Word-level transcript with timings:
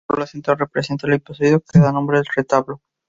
La 0.09 0.15
tabla 0.15 0.25
central 0.25 0.57
representa 0.57 1.05
el 1.05 1.13
episodio 1.13 1.61
que 1.61 1.77
da 1.77 1.91
nombre 1.91 2.17
al 2.17 2.25
retablo. 2.35 2.81